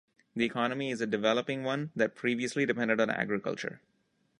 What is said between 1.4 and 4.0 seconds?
one that previously depended on agriculture.